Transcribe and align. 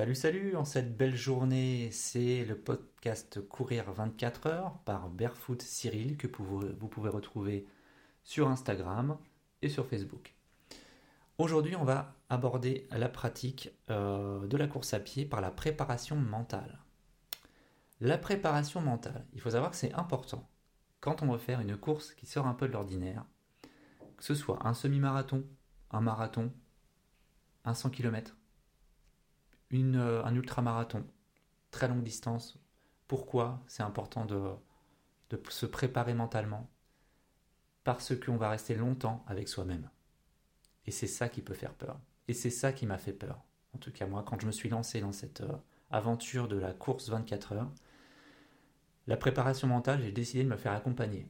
Salut, 0.00 0.14
salut, 0.14 0.56
en 0.56 0.64
cette 0.64 0.96
belle 0.96 1.14
journée, 1.14 1.90
c'est 1.92 2.46
le 2.46 2.56
podcast 2.56 3.46
Courir 3.46 3.92
24 3.92 4.46
heures 4.46 4.78
par 4.86 5.10
Barefoot 5.10 5.60
Cyril 5.60 6.16
que 6.16 6.26
vous 6.26 6.88
pouvez 6.88 7.10
retrouver 7.10 7.66
sur 8.24 8.48
Instagram 8.48 9.18
et 9.60 9.68
sur 9.68 9.86
Facebook. 9.86 10.34
Aujourd'hui, 11.36 11.76
on 11.76 11.84
va 11.84 12.14
aborder 12.30 12.88
la 12.92 13.10
pratique 13.10 13.72
euh, 13.90 14.46
de 14.46 14.56
la 14.56 14.68
course 14.68 14.94
à 14.94 15.00
pied 15.00 15.26
par 15.26 15.42
la 15.42 15.50
préparation 15.50 16.16
mentale. 16.16 16.78
La 18.00 18.16
préparation 18.16 18.80
mentale, 18.80 19.26
il 19.34 19.40
faut 19.42 19.50
savoir 19.50 19.70
que 19.70 19.76
c'est 19.76 19.92
important 19.92 20.48
quand 21.00 21.22
on 21.22 21.30
veut 21.30 21.38
faire 21.38 21.60
une 21.60 21.76
course 21.76 22.14
qui 22.14 22.24
sort 22.24 22.46
un 22.46 22.54
peu 22.54 22.68
de 22.68 22.72
l'ordinaire, 22.72 23.26
que 24.16 24.24
ce 24.24 24.34
soit 24.34 24.66
un 24.66 24.72
semi-marathon, 24.72 25.44
un 25.90 26.00
marathon, 26.00 26.50
un 27.66 27.74
100 27.74 27.90
km, 27.90 28.34
une, 29.70 29.96
euh, 29.96 30.24
un 30.24 30.34
ultramarathon, 30.34 31.04
très 31.70 31.88
longue 31.88 32.02
distance. 32.02 32.58
Pourquoi 33.08 33.62
c'est 33.66 33.82
important 33.82 34.24
de, 34.24 34.52
se 35.48 35.66
préparer 35.66 36.14
mentalement? 36.14 36.68
Parce 37.84 38.14
qu'on 38.18 38.36
va 38.36 38.50
rester 38.50 38.74
longtemps 38.74 39.24
avec 39.26 39.48
soi-même. 39.48 39.88
Et 40.86 40.90
c'est 40.90 41.06
ça 41.06 41.28
qui 41.28 41.40
peut 41.40 41.54
faire 41.54 41.74
peur. 41.74 41.98
Et 42.28 42.34
c'est 42.34 42.50
ça 42.50 42.72
qui 42.72 42.86
m'a 42.86 42.98
fait 42.98 43.12
peur. 43.12 43.42
En 43.74 43.78
tout 43.78 43.92
cas, 43.92 44.06
moi, 44.06 44.24
quand 44.26 44.40
je 44.40 44.46
me 44.46 44.52
suis 44.52 44.68
lancé 44.68 45.00
dans 45.00 45.12
cette 45.12 45.40
euh, 45.40 45.56
aventure 45.90 46.48
de 46.48 46.56
la 46.56 46.72
course 46.72 47.08
24 47.08 47.52
heures, 47.52 47.70
la 49.06 49.16
préparation 49.16 49.66
mentale, 49.68 50.02
j'ai 50.02 50.12
décidé 50.12 50.44
de 50.44 50.48
me 50.48 50.56
faire 50.56 50.72
accompagner. 50.72 51.28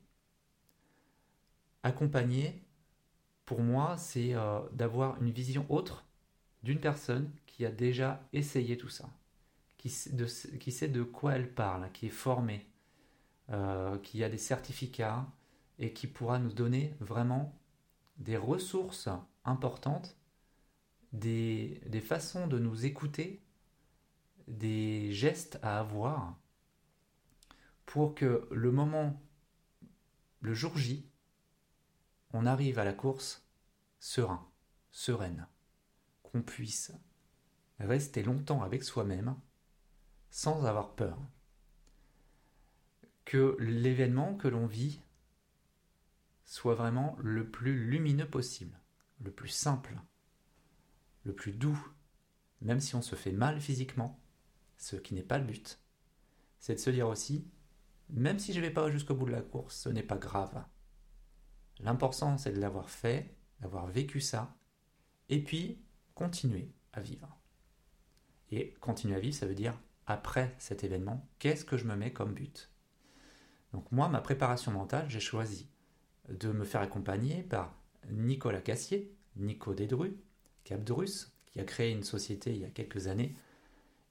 Accompagner, 1.82 2.62
pour 3.46 3.60
moi, 3.60 3.96
c'est 3.96 4.34
euh, 4.34 4.60
d'avoir 4.72 5.20
une 5.22 5.30
vision 5.30 5.64
autre 5.70 6.04
d'une 6.62 6.80
personne 6.80 7.30
qui 7.46 7.64
a 7.64 7.70
déjà 7.70 8.22
essayé 8.32 8.76
tout 8.76 8.88
ça, 8.88 9.08
qui, 9.78 9.88
sait 9.88 10.88
de 10.88 11.02
quoi 11.02 11.34
elle 11.34 11.52
parle, 11.52 11.90
qui 11.92 12.06
est 12.06 12.10
formée, 12.10 12.66
euh, 13.50 13.98
qui 13.98 14.22
a 14.22 14.28
des 14.28 14.38
certificats 14.38 15.26
et 15.78 15.92
qui 15.92 16.06
pourra 16.06 16.38
nous 16.38 16.52
donner 16.52 16.94
vraiment 17.00 17.58
des 18.18 18.36
ressources 18.36 19.08
importantes, 19.44 20.16
des, 21.12 21.80
des 21.86 22.00
façons 22.00 22.46
de 22.46 22.58
nous 22.58 22.84
écouter, 22.84 23.42
des 24.46 25.12
gestes 25.12 25.58
à 25.62 25.78
avoir 25.78 26.36
pour 27.86 28.14
que 28.14 28.46
le 28.50 28.70
moment, 28.70 29.20
le 30.40 30.54
jour 30.54 30.76
J, 30.76 31.08
on 32.32 32.46
arrive 32.46 32.78
à 32.78 32.84
la 32.84 32.92
course 32.92 33.44
serein, 33.98 34.46
sereine 34.90 35.46
qu'on 36.30 36.42
puisse 36.42 36.92
rester 37.78 38.22
longtemps 38.22 38.62
avec 38.62 38.84
soi-même 38.84 39.36
sans 40.30 40.64
avoir 40.64 40.94
peur. 40.94 41.18
Que 43.24 43.56
l'événement 43.60 44.34
que 44.36 44.48
l'on 44.48 44.66
vit 44.66 45.00
soit 46.44 46.74
vraiment 46.74 47.16
le 47.20 47.48
plus 47.48 47.86
lumineux 47.86 48.28
possible, 48.28 48.80
le 49.20 49.30
plus 49.30 49.48
simple, 49.48 49.94
le 51.24 51.32
plus 51.32 51.52
doux, 51.52 51.78
même 52.60 52.80
si 52.80 52.94
on 52.96 53.02
se 53.02 53.14
fait 53.14 53.32
mal 53.32 53.60
physiquement, 53.60 54.20
ce 54.76 54.96
qui 54.96 55.14
n'est 55.14 55.22
pas 55.22 55.38
le 55.38 55.44
but. 55.44 55.80
C'est 56.58 56.74
de 56.74 56.80
se 56.80 56.90
dire 56.90 57.08
aussi, 57.08 57.48
même 58.08 58.38
si 58.38 58.52
je 58.52 58.60
ne 58.60 58.66
vais 58.66 58.72
pas 58.72 58.90
jusqu'au 58.90 59.14
bout 59.14 59.26
de 59.26 59.32
la 59.32 59.42
course, 59.42 59.76
ce 59.76 59.88
n'est 59.88 60.02
pas 60.02 60.18
grave. 60.18 60.64
L'important, 61.78 62.36
c'est 62.36 62.52
de 62.52 62.60
l'avoir 62.60 62.90
fait, 62.90 63.34
d'avoir 63.60 63.86
vécu 63.86 64.20
ça, 64.20 64.56
et 65.28 65.42
puis 65.42 65.80
continuer 66.20 66.70
à 66.92 67.00
vivre. 67.00 67.34
Et 68.50 68.74
continuer 68.80 69.16
à 69.16 69.20
vivre, 69.20 69.34
ça 69.34 69.46
veut 69.46 69.54
dire, 69.54 69.74
après 70.06 70.54
cet 70.58 70.84
événement, 70.84 71.26
qu'est-ce 71.38 71.64
que 71.64 71.78
je 71.78 71.86
me 71.86 71.96
mets 71.96 72.12
comme 72.12 72.34
but? 72.34 72.70
Donc 73.72 73.90
moi, 73.90 74.06
ma 74.10 74.20
préparation 74.20 74.70
mentale, 74.70 75.08
j'ai 75.08 75.18
choisi 75.18 75.70
de 76.28 76.52
me 76.52 76.66
faire 76.66 76.82
accompagner 76.82 77.42
par 77.42 77.74
Nicolas 78.10 78.60
Cassier, 78.60 79.16
Nico 79.36 79.72
Dédru, 79.72 80.14
Capdrus, 80.64 81.32
qui 81.46 81.58
a 81.58 81.64
créé 81.64 81.90
une 81.90 82.04
société 82.04 82.52
il 82.52 82.60
y 82.60 82.66
a 82.66 82.70
quelques 82.70 83.06
années 83.06 83.34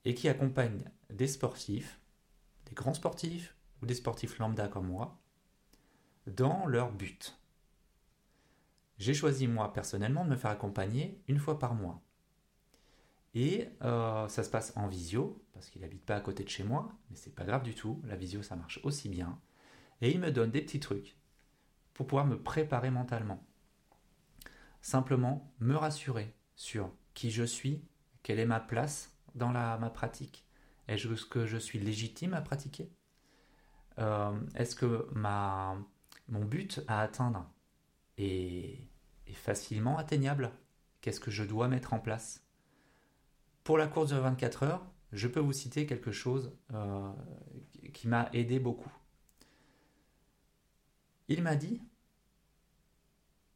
et 0.04 0.16
qui 0.16 0.30
accompagne 0.30 0.86
des 1.12 1.28
sportifs, 1.28 2.00
des 2.66 2.74
grands 2.74 2.96
sportifs 2.96 3.56
ou 3.84 3.86
des 3.86 3.94
sportifs 3.94 4.40
lambda 4.40 4.68
comme 4.68 4.88
moi, 4.88 5.22
dans 6.26 6.66
leur 6.66 6.92
but. 6.92 7.38
J'ai 9.00 9.14
choisi 9.14 9.48
moi 9.48 9.74
personnellement 9.74 10.26
de 10.26 10.30
me 10.30 10.36
faire 10.36 10.52
accompagner 10.52 11.24
une 11.28 11.40
fois 11.40 11.58
par 11.58 11.74
mois. 11.74 12.04
Et 13.34 13.70
euh, 13.84 14.28
ça 14.28 14.44
se 14.44 14.50
passe 14.50 14.74
en 14.76 14.88
visio, 14.88 15.44
parce 15.54 15.70
qu'il 15.70 15.82
n'habite 15.82 16.06
pas 16.06 16.16
à 16.16 16.22
côté 16.22 16.44
de 16.44 16.50
chez 16.50 16.64
moi, 16.64 16.92
mais 17.10 17.16
c'est 17.16 17.34
pas 17.34 17.46
grave 17.46 17.64
du 17.64 17.74
tout, 17.76 18.02
la 18.06 18.16
visio 18.16 18.42
ça 18.42 18.56
marche 18.56 18.80
aussi 18.84 19.08
bien. 19.08 19.40
Et 20.02 20.12
il 20.12 20.20
me 20.20 20.32
donne 20.32 20.52
des 20.52 20.62
petits 20.62 20.80
trucs 20.80 21.18
pour 21.94 22.08
pouvoir 22.08 22.26
me 22.26 22.42
préparer 22.42 22.92
mentalement. 22.92 23.46
Simplement 24.82 25.54
me 25.60 25.76
rassurer 25.76 26.36
sur 26.56 26.92
qui 27.14 27.32
je 27.32 27.44
suis, 27.44 27.84
quelle 28.24 28.40
est 28.40 28.46
ma 28.46 28.60
place 28.60 29.16
dans 29.36 29.52
la, 29.52 29.78
ma 29.78 29.90
pratique. 29.90 30.46
Est-ce 30.88 31.26
que 31.26 31.46
je 31.46 31.58
suis 31.58 31.80
légitime 31.80 32.34
à 32.34 32.42
pratiquer? 32.42 32.92
Euh, 34.00 34.40
Est-ce 34.56 34.76
que 34.76 35.08
ma, 35.14 35.78
mon 36.28 36.44
but 36.44 36.82
à 36.88 37.02
atteindre 37.02 37.46
est, 38.18 38.89
facilement 39.34 39.98
atteignable. 39.98 40.52
Qu'est-ce 41.02 41.20
que 41.20 41.32
je 41.32 41.44
dois 41.44 41.68
mettre 41.68 41.94
en 41.94 42.00
place? 42.00 42.44
Pour 43.64 43.78
la 43.78 43.88
course 43.88 44.10
de 44.12 44.18
24 44.18 44.64
heures, 44.64 44.86
je 45.12 45.28
peux 45.28 45.40
vous 45.40 45.54
citer 45.54 45.86
quelque 45.86 46.12
chose 46.12 46.52
euh, 46.74 47.12
qui 47.94 48.08
m'a 48.08 48.30
aidé 48.34 48.60
beaucoup. 48.60 48.92
Il 51.28 51.44
m'a 51.44 51.56
dit, 51.56 51.82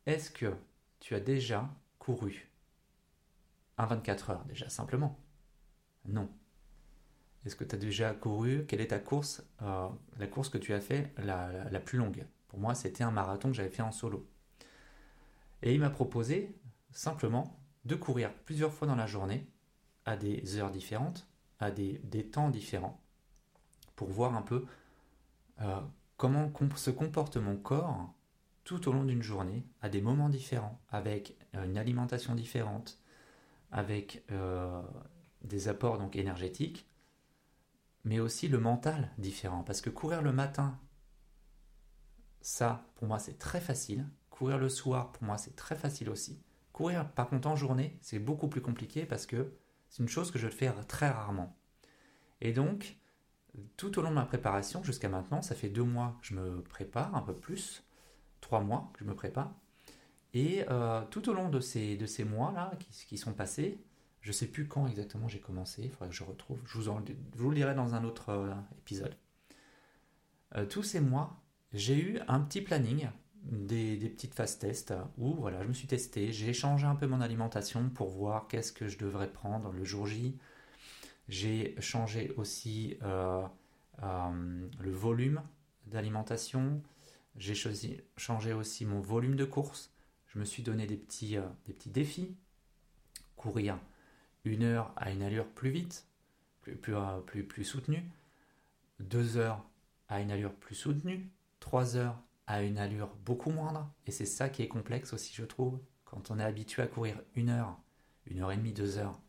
est-ce 0.06 0.30
que 0.30 0.54
tu 1.00 1.16
as 1.16 1.20
déjà 1.20 1.70
couru 2.00 2.50
un 3.78 3.86
24 3.86 4.30
heures 4.30 4.46
déjà 4.46 4.70
simplement? 4.70 5.20
Non. 6.06 6.30
Est-ce 7.46 7.56
que 7.56 7.64
tu 7.64 7.76
as 7.76 7.78
déjà 7.78 8.14
couru? 8.14 8.66
Quelle 8.68 8.82
est 8.82 8.88
ta 8.88 9.00
course? 9.00 9.44
Euh, 9.62 9.90
La 10.18 10.28
course 10.28 10.50
que 10.50 10.58
tu 10.58 10.74
as 10.74 10.82
fait 10.82 11.14
la 11.18 11.80
plus 11.80 11.98
longue? 11.98 12.26
Pour 12.48 12.60
moi, 12.60 12.76
c'était 12.76 13.04
un 13.04 13.12
marathon 13.12 13.50
que 13.50 13.56
j'avais 13.56 13.70
fait 13.70 13.82
en 13.82 13.92
solo. 13.92 14.30
Et 15.64 15.74
il 15.74 15.80
m'a 15.80 15.90
proposé 15.90 16.54
simplement 16.92 17.58
de 17.86 17.96
courir 17.96 18.34
plusieurs 18.46 18.74
fois 18.74 18.88
dans 18.88 18.96
la 18.96 19.08
journée, 19.08 19.50
à 20.06 20.18
des 20.18 20.58
heures 20.58 20.72
différentes, 20.72 21.28
à 21.60 21.72
des, 21.72 22.00
temps 22.32 22.50
différents, 22.50 23.02
pour 23.96 24.10
voir 24.10 24.36
un 24.36 24.42
peu 24.42 24.66
euh, 25.62 25.80
comment 26.18 26.52
se 26.76 26.92
comporte 26.92 27.38
mon 27.38 27.56
corps 27.56 28.14
tout 28.66 28.90
au 28.90 28.94
long 28.94 29.06
d'une 29.06 29.22
journée, 29.22 29.66
à 29.82 29.90
des 29.90 30.02
moments 30.02 30.30
différents, 30.30 30.82
avec 30.90 31.38
euh, 31.56 31.64
une 31.64 31.78
alimentation 31.78 32.36
différente, 32.36 33.00
avec 33.72 34.24
euh, 34.32 34.82
des 35.44 35.70
apports 35.70 35.98
donc 35.98 36.18
énergétiques, 36.18 36.86
mais 38.04 38.20
aussi 38.20 38.50
le 38.50 38.60
mental 38.60 39.12
différent. 39.18 39.64
Parce 39.64 39.80
que 39.80 39.90
courir 39.90 40.22
le 40.22 40.34
matin, 40.34 40.78
ça, 42.42 42.86
pour 42.96 43.08
moi, 43.08 43.20
c'est 43.20 43.40
très 43.40 43.62
facile. 43.62 44.06
Courir 44.44 44.58
le 44.58 44.68
soir, 44.68 45.14
pour 45.14 45.24
moi, 45.24 45.38
c'est 45.38 45.56
très 45.56 45.74
facile 45.74 46.10
aussi. 46.10 46.38
Courir, 46.74 47.10
par 47.10 47.30
contre, 47.30 47.48
en 47.48 47.56
journée, 47.56 47.98
c'est 48.02 48.20
beaucoup 48.20 48.50
plus 48.50 48.60
compliqué 48.60 49.06
parce 49.06 49.26
que 49.26 49.54
c'est 49.88 50.04
une 50.04 50.10
chose 50.10 50.32
que 50.32 50.38
je 50.38 50.50
fais 50.50 50.70
très 50.86 51.08
rarement. 51.08 51.58
Et 52.42 52.52
donc, 52.52 52.98
tout 53.78 53.98
au 53.98 54.02
long 54.02 54.10
de 54.10 54.16
ma 54.16 54.26
préparation, 54.26 54.84
jusqu'à 54.84 55.08
maintenant, 55.08 55.42
ça 55.42 55.56
fait 55.56 55.70
deux 55.70 55.86
mois 55.86 56.18
que 56.20 56.28
je 56.28 56.36
me 56.36 56.62
prépare, 56.62 57.16
un 57.16 57.22
peu 57.22 57.34
plus, 57.34 57.86
trois 58.42 58.60
mois 58.60 58.92
que 58.92 59.00
je 59.00 59.06
me 59.06 59.16
prépare. 59.16 59.50
Et 60.34 60.66
euh, 60.70 61.06
tout 61.10 61.30
au 61.30 61.34
long 61.34 61.48
de 61.48 61.62
ces, 61.62 61.96
de 61.96 62.06
ces 62.06 62.26
mois-là 62.26 62.74
qui, 63.08 63.18
sont 63.18 63.32
passés, 63.32 63.80
je 64.20 64.34
sais 64.34 64.48
plus 64.48 64.68
quand 64.68 64.88
exactement 64.88 65.30
j'ai 65.30 65.40
commencé, 65.40 65.84
il 65.84 65.90
faudrait 65.90 66.10
que 66.10 66.16
je 66.16 66.26
retrouve, 66.26 66.60
je 66.66 66.80
vous, 66.80 66.94
vous 67.38 67.50
le 67.50 67.56
dirai 67.56 67.76
dans 67.76 67.96
un 67.96 68.04
autre 68.04 68.28
euh, 68.28 68.54
épisode. 68.78 69.16
Euh, 70.58 70.66
tous 70.66 70.84
ces 70.84 71.00
mois, 71.00 71.42
j'ai 71.72 71.98
eu 71.98 72.20
un 72.28 72.42
petit 72.42 72.60
planning 72.60 73.08
des, 73.44 73.98
petites 74.10 74.34
phases 74.34 74.58
tests 74.58 74.94
où 75.18 75.34
voilà, 75.36 75.62
je 75.64 75.68
me 75.68 75.74
suis 75.74 75.88
testé, 75.88 76.32
j'ai 76.32 76.54
changé 76.54 76.86
un 76.86 76.96
peu 76.96 77.08
mon 77.08 77.22
alimentation 77.22 77.90
pour 77.90 78.10
voir 78.10 78.48
qu'est-ce 78.48 78.72
que 78.72 78.88
je 78.88 78.98
devrais 78.98 79.32
prendre 79.32 79.72
le 79.72 79.84
jour 79.84 80.08
J. 80.08 80.38
J'ai 81.30 81.76
changé 81.80 82.32
aussi 82.38 82.98
euh, 83.04 83.46
euh, 84.02 84.70
le 84.80 84.92
volume 84.92 85.42
d'alimentation. 85.88 86.82
J'ai 87.36 87.56
changé 87.56 88.54
aussi 88.54 88.86
mon 88.86 89.00
volume 89.00 89.36
de 89.36 89.46
course. 89.46 89.92
Je 90.28 90.40
me 90.40 90.46
suis 90.46 90.64
donné 90.64 90.88
des 90.88 90.98
petits, 90.98 91.38
euh, 91.38 91.48
des 91.66 91.74
petits 91.74 91.90
défis. 91.90 92.36
Courir 93.36 93.78
une 94.46 94.64
heure 94.64 94.92
à 94.96 95.12
une 95.12 95.22
allure 95.22 95.48
plus 95.48 95.70
vite, 95.70 96.06
plus, 96.62 96.76
plus, 97.26 97.44
plus 97.44 97.64
soutenue. 97.64 98.04
Deux 99.00 99.38
heures 99.38 99.66
à 100.10 100.22
une 100.22 100.32
allure 100.32 100.54
plus 100.54 100.76
soutenue. 100.76 101.30
Trois 101.60 101.96
heures 101.96 102.22
à 102.48 102.62
une 102.64 102.78
allure 102.78 103.16
beaucoup 103.26 103.52
moindre. 103.52 103.92
Et 104.06 104.12
c'est 104.12 104.26
ça 104.26 104.50
qui 104.50 104.62
est 104.62 104.68
complexe 104.68 105.14
aussi, 105.14 105.34
je 105.34 105.46
trouve. 105.46 105.80
Quand 106.06 106.32
on 106.32 106.40
est 106.40 106.44
habitué 106.44 106.82
à 106.82 106.88
courir 106.88 107.22
une 107.36 107.50
heure, 107.50 107.78
une 108.26 108.42
heure 108.42 108.52
et 108.52 108.58
demie, 108.58 108.74
deux 108.74 108.98
heures, 108.98 109.20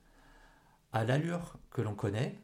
à 0.92 1.04
l'allure 1.04 1.58
que 1.70 1.82
l'on 1.82 1.94
connaît, 1.94 2.42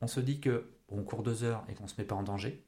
on 0.00 0.06
se 0.06 0.20
dit 0.20 0.40
que 0.40 0.70
on 0.88 1.02
court 1.02 1.22
deux 1.22 1.42
heures 1.42 1.64
et 1.68 1.74
qu'on 1.74 1.84
ne 1.84 1.88
se 1.88 2.00
met 2.00 2.06
pas 2.06 2.14
en 2.14 2.22
danger, 2.22 2.64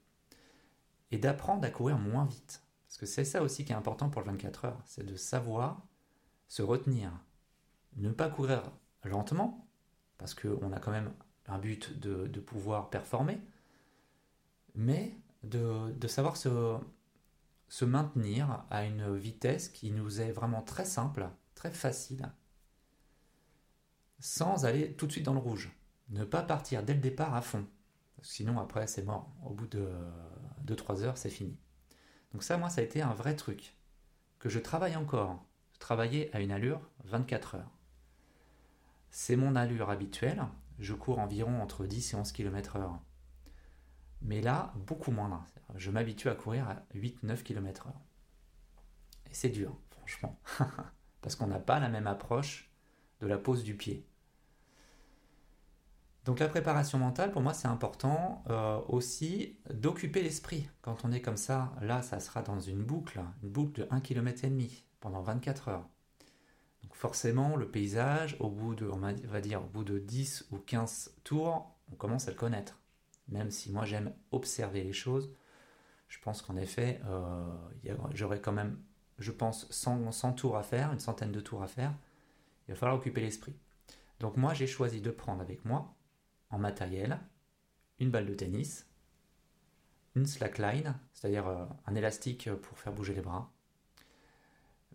et 1.10 1.18
d'apprendre 1.18 1.64
à 1.64 1.70
courir 1.70 1.98
moins 1.98 2.24
vite. 2.24 2.62
Parce 2.86 2.98
que 2.98 3.06
c'est 3.06 3.24
ça 3.24 3.42
aussi 3.42 3.64
qui 3.64 3.72
est 3.72 3.76
important 3.76 4.08
pour 4.08 4.22
le 4.22 4.26
24 4.28 4.64
heures, 4.64 4.82
c'est 4.84 5.04
de 5.04 5.14
savoir 5.14 5.86
se 6.48 6.62
retenir, 6.62 7.12
ne 7.96 8.10
pas 8.10 8.28
courir 8.28 8.62
lentement, 9.04 9.68
parce 10.16 10.34
qu'on 10.34 10.72
a 10.72 10.80
quand 10.80 10.90
même 10.90 11.12
un 11.46 11.58
but 11.58 11.98
de, 11.98 12.40
pouvoir 12.40 12.90
performer, 12.90 13.40
mais 14.74 15.14
de, 15.44 15.92
de 15.92 16.08
savoir 16.08 16.36
se, 16.36 16.78
se 17.68 17.84
maintenir 17.84 18.64
à 18.70 18.84
une 18.84 19.16
vitesse 19.16 19.68
qui 19.68 19.90
nous 19.90 20.20
est 20.20 20.32
vraiment 20.32 20.62
très 20.62 20.84
simple, 20.84 21.28
très 21.54 21.70
facile, 21.70 22.32
sans 24.20 24.64
aller 24.64 24.94
tout 24.94 25.06
de 25.06 25.12
suite 25.12 25.26
dans 25.26 25.34
le 25.34 25.40
rouge. 25.40 25.70
Ne 26.08 26.24
pas 26.24 26.42
partir 26.42 26.82
dès 26.82 26.94
le 26.94 27.00
départ 27.00 27.34
à 27.34 27.42
fond. 27.42 27.66
Sinon, 28.22 28.58
après, 28.58 28.86
c'est 28.86 29.02
mort. 29.02 29.30
Au 29.44 29.50
bout 29.50 29.66
de 29.66 29.88
2-3 30.66 31.02
heures, 31.02 31.18
c'est 31.18 31.30
fini. 31.30 31.56
Donc 32.32 32.42
ça, 32.42 32.56
moi, 32.56 32.70
ça 32.70 32.80
a 32.80 32.84
été 32.84 33.02
un 33.02 33.14
vrai 33.14 33.36
truc. 33.36 33.76
Que 34.38 34.48
je 34.48 34.58
travaille 34.58 34.96
encore. 34.96 35.44
Je 35.72 35.78
travaillais 35.78 36.34
à 36.34 36.40
une 36.40 36.50
allure 36.50 36.80
24 37.04 37.56
heures. 37.56 37.70
C'est 39.10 39.36
mon 39.36 39.56
allure 39.56 39.90
habituelle. 39.90 40.42
Je 40.78 40.94
cours 40.94 41.18
environ 41.18 41.60
entre 41.60 41.86
10 41.86 42.12
et 42.12 42.16
11 42.16 42.32
km 42.32 42.76
heure. 42.76 43.00
Mais 44.22 44.40
là, 44.40 44.72
beaucoup 44.86 45.10
moins. 45.10 45.44
Je 45.74 45.90
m'habitue 45.90 46.28
à 46.28 46.34
courir 46.34 46.68
à 46.68 46.82
8-9 46.94 47.42
km 47.42 47.86
heure. 47.86 48.00
Et 49.30 49.34
c'est 49.34 49.50
dur, 49.50 49.76
franchement. 49.90 50.40
Parce 51.22 51.36
qu'on 51.36 51.46
n'a 51.46 51.58
pas 51.58 51.80
la 51.80 51.88
même 51.88 52.06
approche 52.06 52.70
de 53.20 53.26
la 53.26 53.38
pose 53.38 53.64
du 53.64 53.76
pied. 53.76 54.06
Donc 56.24 56.40
la 56.40 56.48
préparation 56.48 56.98
mentale, 56.98 57.32
pour 57.32 57.40
moi, 57.40 57.54
c'est 57.54 57.68
important 57.68 58.44
euh, 58.50 58.80
aussi 58.88 59.58
d'occuper 59.72 60.22
l'esprit. 60.22 60.68
Quand 60.82 61.04
on 61.04 61.12
est 61.12 61.22
comme 61.22 61.38
ça, 61.38 61.72
là, 61.80 62.02
ça 62.02 62.20
sera 62.20 62.42
dans 62.42 62.60
une 62.60 62.82
boucle, 62.82 63.20
une 63.42 63.48
boucle 63.48 63.80
de 63.80 63.84
1,5 63.86 64.02
km 64.02 64.42
pendant 65.00 65.22
24 65.22 65.68
heures. 65.68 65.88
Donc 66.82 66.94
forcément, 66.94 67.56
le 67.56 67.70
paysage, 67.70 68.36
au 68.40 68.50
bout 68.50 68.74
de, 68.74 68.86
on 68.86 68.98
va 68.98 69.40
dire, 69.40 69.62
au 69.62 69.68
bout 69.68 69.84
de 69.84 69.98
10 69.98 70.48
ou 70.50 70.58
15 70.58 71.14
tours, 71.24 71.74
on 71.90 71.96
commence 71.96 72.28
à 72.28 72.32
le 72.32 72.36
connaître. 72.36 72.78
Même 73.28 73.50
si 73.50 73.70
moi 73.70 73.84
j'aime 73.84 74.12
observer 74.30 74.82
les 74.82 74.92
choses, 74.92 75.30
je 76.08 76.18
pense 76.20 76.42
qu'en 76.42 76.56
effet, 76.56 77.00
euh, 77.06 77.46
j'aurais 78.14 78.40
quand 78.40 78.52
même, 78.52 78.80
je 79.18 79.30
pense, 79.30 79.70
100, 79.70 80.12
100 80.12 80.32
tours 80.34 80.56
à 80.56 80.62
faire, 80.62 80.92
une 80.92 81.00
centaine 81.00 81.32
de 81.32 81.40
tours 81.40 81.62
à 81.62 81.68
faire. 81.68 81.94
Il 82.66 82.72
va 82.72 82.76
falloir 82.76 82.98
occuper 82.98 83.20
l'esprit. 83.20 83.54
Donc 84.20 84.36
moi, 84.36 84.54
j'ai 84.54 84.66
choisi 84.66 85.00
de 85.00 85.10
prendre 85.10 85.42
avec 85.42 85.64
moi 85.64 85.94
en 86.50 86.58
matériel, 86.58 87.20
une 87.98 88.10
balle 88.10 88.26
de 88.26 88.34
tennis, 88.34 88.86
une 90.16 90.26
slackline, 90.26 90.94
c'est-à-dire 91.12 91.46
euh, 91.46 91.64
un 91.86 91.94
élastique 91.94 92.50
pour 92.54 92.78
faire 92.78 92.92
bouger 92.92 93.14
les 93.14 93.20
bras, 93.20 93.52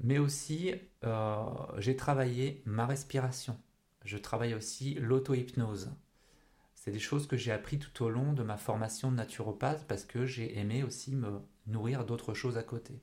mais 0.02 0.18
aussi 0.18 0.74
euh, 1.04 1.46
j'ai 1.78 1.96
travaillé 1.96 2.62
ma 2.66 2.86
respiration, 2.86 3.58
je 4.04 4.18
travaille 4.18 4.54
aussi 4.54 4.96
l'auto-hypnose. 4.96 5.92
C'est 6.84 6.92
des 6.92 7.00
choses 7.00 7.28
que 7.28 7.38
j'ai 7.38 7.54
appris 7.54 7.80
tout 7.80 8.04
au 8.04 8.10
long 8.10 8.34
de 8.34 8.44
ma 8.44 8.58
formation 8.58 9.10
de 9.10 9.16
naturopathe 9.16 9.88
parce 9.88 10.04
que 10.04 10.26
j'ai 10.26 10.60
aimé 10.60 10.84
aussi 10.84 11.16
me 11.16 11.40
nourrir 11.66 12.04
d'autres 12.04 12.34
choses 12.34 12.58
à 12.58 12.64
côté. 12.64 13.00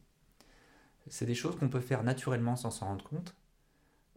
C'est 1.08 1.24
des 1.24 1.34
choses 1.34 1.56
qu'on 1.58 1.70
peut 1.70 1.80
faire 1.80 2.02
naturellement 2.02 2.56
sans 2.56 2.70
s'en 2.70 2.88
rendre 2.88 3.04
compte. 3.06 3.34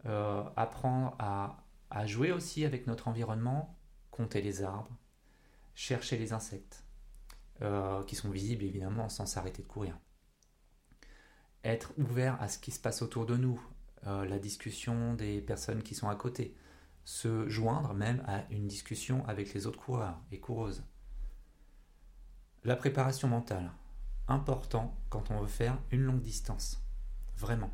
Euh, 0.04 0.44
apprendre 0.56 1.16
à, 1.18 1.64
jouer 2.04 2.30
aussi 2.30 2.66
avec 2.66 2.86
notre 2.86 3.08
environnement, 3.08 3.74
compter 4.10 4.42
les 4.42 4.62
arbres, 4.62 4.94
chercher 5.74 6.18
les 6.18 6.34
insectes, 6.34 6.84
euh, 7.62 8.02
qui 8.04 8.16
sont 8.16 8.28
visibles 8.28 8.64
évidemment 8.64 9.08
sans 9.08 9.24
s'arrêter 9.24 9.62
de 9.62 9.68
courir. 9.68 9.98
Être 11.64 11.94
ouvert 11.96 12.36
à 12.42 12.48
ce 12.48 12.58
qui 12.58 12.70
se 12.70 12.80
passe 12.80 13.00
autour 13.00 13.24
de 13.24 13.38
nous, 13.38 13.58
euh, 14.06 14.26
la 14.26 14.38
discussion 14.38 15.14
des 15.14 15.40
personnes 15.40 15.82
qui 15.82 15.94
sont 15.94 16.10
à 16.10 16.16
côté, 16.16 16.54
se 17.04 17.48
joindre 17.48 17.94
même 17.94 18.22
à 18.26 18.44
une 18.50 18.66
discussion 18.66 19.26
avec 19.26 19.52
les 19.54 19.66
autres 19.66 19.78
coureurs 19.78 20.20
et 20.32 20.40
coureuses. 20.40 20.84
La 22.64 22.76
préparation 22.76 23.28
mentale, 23.28 23.70
important 24.26 24.96
quand 25.10 25.30
on 25.30 25.40
veut 25.40 25.48
faire 25.48 25.78
une 25.90 26.02
longue 26.02 26.22
distance. 26.22 26.82
Vraiment. 27.36 27.70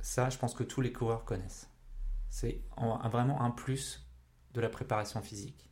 Ça, 0.00 0.30
je 0.30 0.38
pense 0.38 0.54
que 0.54 0.62
tous 0.62 0.80
les 0.80 0.92
coureurs 0.92 1.24
connaissent. 1.24 1.68
C'est 2.30 2.62
vraiment 2.76 3.42
un 3.42 3.50
plus 3.50 4.06
de 4.54 4.60
la 4.60 4.68
préparation 4.68 5.20
physique. 5.22 5.70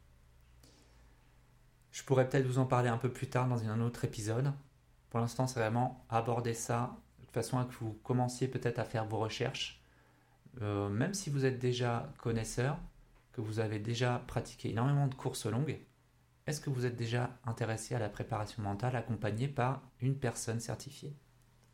Je 1.92 2.02
pourrais 2.02 2.28
peut-être 2.28 2.46
vous 2.46 2.58
en 2.58 2.66
parler 2.66 2.88
un 2.88 2.98
peu 2.98 3.10
plus 3.10 3.28
tard 3.28 3.48
dans 3.48 3.62
un 3.64 3.80
autre 3.80 4.04
épisode. 4.04 4.52
Pour 5.10 5.20
l'instant, 5.20 5.46
c'est 5.46 5.60
vraiment 5.60 6.04
aborder 6.08 6.54
ça 6.54 6.96
de 7.20 7.30
façon 7.30 7.58
à 7.58 7.64
que 7.64 7.72
vous 7.80 7.94
commenciez 8.02 8.48
peut-être 8.48 8.78
à 8.78 8.84
faire 8.84 9.06
vos 9.06 9.18
recherches. 9.18 9.82
Euh, 10.62 10.88
même 10.88 11.14
si 11.14 11.30
vous 11.30 11.44
êtes 11.44 11.58
déjà 11.58 12.12
connaisseur, 12.18 12.78
que 13.32 13.40
vous 13.40 13.60
avez 13.60 13.78
déjà 13.78 14.22
pratiqué 14.26 14.70
énormément 14.70 15.06
de 15.06 15.14
courses 15.14 15.46
longues, 15.46 15.78
est-ce 16.46 16.60
que 16.60 16.70
vous 16.70 16.86
êtes 16.86 16.96
déjà 16.96 17.38
intéressé 17.44 17.94
à 17.94 17.98
la 17.98 18.08
préparation 18.08 18.62
mentale 18.62 18.96
accompagnée 18.96 19.48
par 19.48 19.82
une 20.00 20.18
personne 20.18 20.60
certifiée, 20.60 21.14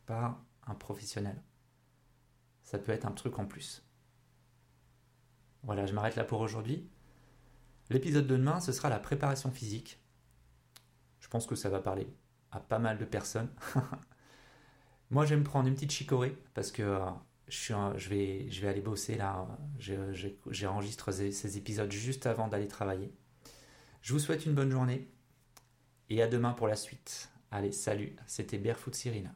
par 0.05 0.41
un 0.67 0.75
professionnel? 0.75 1.41
Ça 2.63 2.79
peut 2.79 2.91
être 2.91 3.05
un 3.05 3.11
truc 3.11 3.39
en 3.39 3.45
plus. 3.45 3.85
Voilà, 5.63 5.85
je 5.85 5.93
m'arrête 5.93 6.15
là 6.15 6.23
pour 6.23 6.41
aujourd'hui. 6.41 6.89
L'épisode 7.89 8.27
de 8.27 8.35
demain, 8.35 8.59
ce 8.59 8.71
sera 8.71 8.89
la 8.89 8.99
préparation 8.99 9.51
physique. 9.51 10.01
Je 11.19 11.27
pense 11.27 11.45
que 11.45 11.55
ça 11.55 11.69
va 11.69 11.79
parler 11.79 12.07
à 12.51 12.59
pas 12.59 12.79
mal 12.79 12.97
de 12.97 13.05
personnes. 13.05 13.49
Moi, 15.11 15.25
je 15.25 15.35
vais 15.35 15.43
prendre 15.43 15.67
une 15.67 15.75
petite 15.75 15.91
chicorée 15.91 16.37
parce 16.53 16.71
que 16.71 16.99
je, 17.47 18.09
vais, 18.09 18.67
aller 18.67 18.81
bosser 18.81 19.15
là. 19.15 19.47
J'ai 19.79 20.67
enregistré 20.67 21.31
ces 21.31 21.57
épisodes 21.57 21.91
juste 21.91 22.25
avant 22.25 22.47
d'aller 22.47 22.67
travailler. 22.67 23.11
Je 24.01 24.13
vous 24.13 24.19
souhaite 24.19 24.45
une 24.45 24.53
bonne 24.53 24.71
journée 24.71 25.07
et 26.09 26.21
à 26.21 26.27
demain 26.27 26.51
pour 26.51 26.67
la 26.67 26.75
suite. 26.75 27.29
Allez, 27.51 27.71
salut, 27.71 28.15
c'était 28.27 28.57
Barefoot 28.57 28.95
Cyril. 28.95 29.31